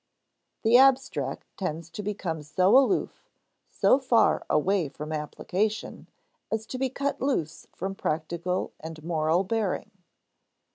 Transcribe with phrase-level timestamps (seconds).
[0.63, 3.29] The abstract tends to become so aloof,
[3.67, 6.09] so far away from application,
[6.51, 9.91] as to be cut loose from practical and moral bearing.